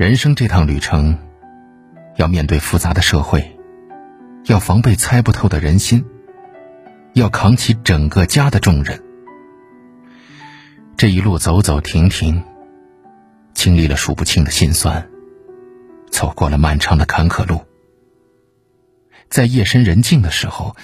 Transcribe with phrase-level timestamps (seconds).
[0.00, 1.18] 人生这趟旅程，
[2.16, 3.58] 要面对复杂的社会，
[4.46, 6.02] 要防备猜不透的人心，
[7.12, 8.98] 要扛起整个家的重任。
[10.96, 12.42] 这一路走走停停，
[13.52, 15.06] 经历了数不清的心酸，
[16.10, 17.60] 走过了漫长的坎坷路。
[19.28, 20.74] 在夜深人静的时候，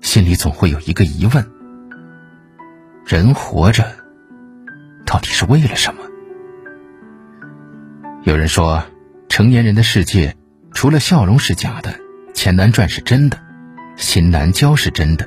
[0.00, 1.44] 心里总会有一个疑问：
[3.04, 3.84] 人活着，
[5.04, 6.07] 到底是为了什么？
[8.28, 8.84] 有人说，
[9.30, 10.36] 成年人的世界，
[10.74, 11.98] 除了笑容是假的，
[12.34, 13.40] 钱难赚是真的，
[13.96, 15.26] 心难交是真的，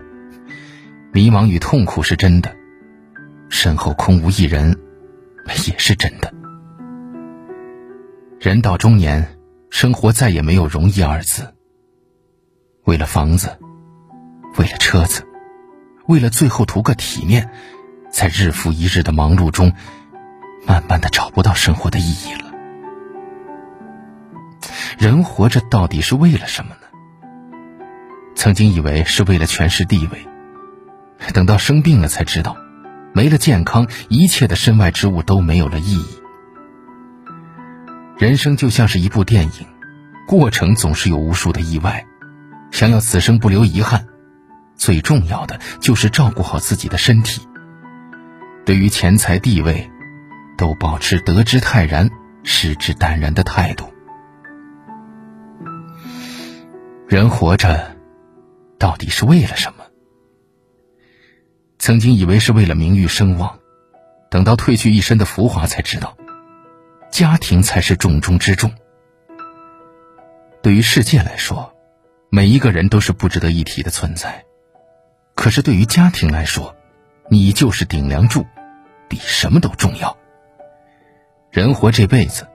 [1.11, 2.55] 迷茫与痛苦是真的，
[3.49, 4.77] 身后空无一人，
[5.67, 6.31] 也是真的。
[8.39, 9.35] 人到中年，
[9.71, 11.55] 生活再也没有容易二字。
[12.83, 13.58] 为了房子，
[14.59, 15.25] 为了车子，
[16.05, 17.49] 为了最后图个体面，
[18.11, 19.73] 在日复一日的忙碌中，
[20.67, 22.50] 慢慢的找不到生活的意义了。
[25.02, 26.88] 人活着到底是为了什么呢？
[28.35, 30.27] 曾经以为是为了权势地位，
[31.33, 32.55] 等到生病了才知道，
[33.11, 36.21] 没了健康，一切的身外之物都没有了意义。
[38.19, 39.66] 人生就像是一部电影，
[40.27, 42.05] 过程总是有无数的意外，
[42.69, 44.05] 想要此生不留遗憾，
[44.75, 47.47] 最重要的就是照顾好自己的身体。
[48.65, 49.89] 对于钱财地位，
[50.59, 52.08] 都保持得之泰然，
[52.43, 53.91] 失之淡然的态度。
[57.12, 57.98] 人活着，
[58.80, 59.84] 到底是为了什么？
[61.78, 63.59] 曾经以为是为了名誉声望，
[64.30, 66.16] 等到褪去一身的浮华，才知道，
[67.12, 68.72] 家庭才是重中之重。
[70.64, 71.73] 对于世界来说，
[72.30, 74.45] 每一个人都是不值得一提的存在，
[75.36, 76.73] 可是对于家庭来说，
[77.30, 78.45] 你就是顶梁柱，
[79.10, 80.17] 比什么都重要。
[81.52, 82.48] 人活这辈子，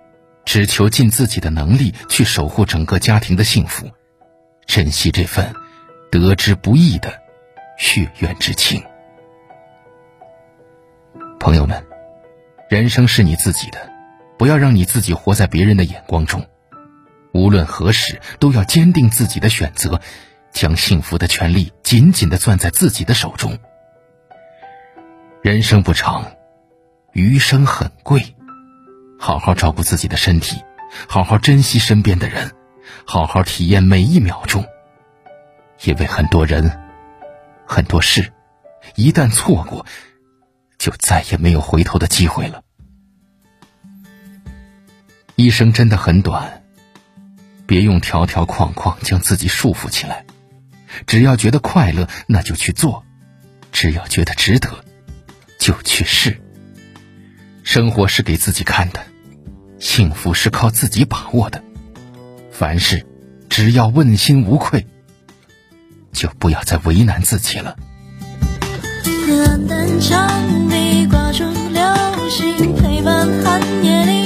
[0.47, 3.91] 只求尽自己的能力去守护整个家庭的幸福。
[4.67, 5.55] 珍惜这份
[6.11, 7.23] 得之不易的
[7.79, 8.83] 血缘之情，
[11.39, 11.85] 朋友们，
[12.69, 13.91] 人生是你自己的，
[14.39, 16.47] 不要让你自己活在别人的眼光中。
[17.33, 20.01] 无论何时，都要坚定自己的选择，
[20.53, 23.59] 将幸福的权利紧紧的攥在自己的手中。
[25.43, 26.33] 人生不长，
[27.13, 28.35] 余生很贵，
[29.19, 30.63] 好好照顾自己的身体，
[31.09, 32.53] 好好珍惜身边的人。
[33.09, 34.67] 好好体验每一秒钟，
[35.85, 36.81] 因为很多人、
[37.65, 38.33] 很多事，
[38.97, 39.87] 一旦错过，
[40.77, 42.65] 就再也没有回头的机会了。
[45.37, 46.65] 一生真的很短，
[47.65, 50.27] 别用条条框框将自己束缚起来。
[51.07, 53.05] 只要觉得快乐，那就去做；
[53.71, 54.85] 只要觉得值得，
[55.61, 56.41] 就去试。
[57.63, 59.07] 生活是给自己看的，
[59.79, 61.63] 幸福是靠自己把握的。
[62.59, 63.05] 凡事，
[63.51, 64.87] 只要问心无愧，
[66.11, 67.77] 就不要再为难自己了。
[69.47, 70.27] 暗淡墙
[70.71, 71.83] 壁挂出流
[72.31, 74.17] 星，陪伴寒夜里。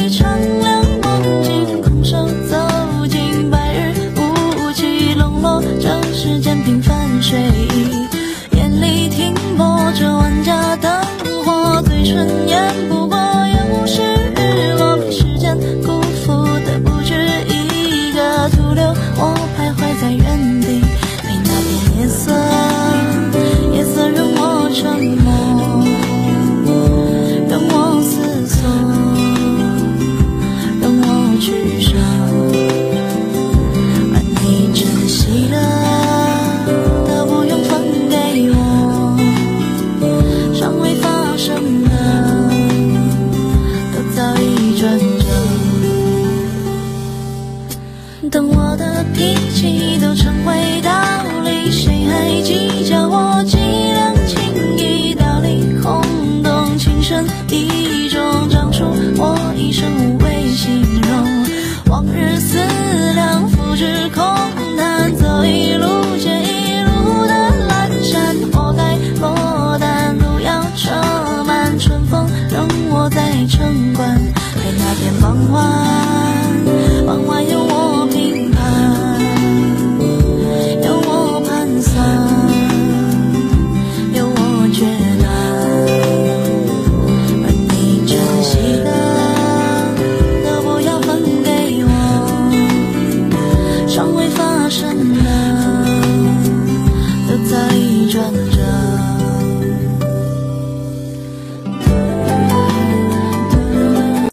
[9.10, 10.90] 停泊着万家灯
[11.44, 12.39] 火，嘴唇
[48.30, 50.92] 等我的脾气都成为道
[51.42, 55.12] 理，谁还计较我几两情谊？
[55.16, 56.00] 道理空
[56.40, 57.69] 洞，情深意